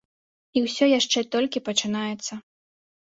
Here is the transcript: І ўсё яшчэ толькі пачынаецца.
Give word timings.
І 0.57 0.63
ўсё 0.67 0.85
яшчэ 0.99 1.23
толькі 1.35 1.63
пачынаецца. 1.67 2.33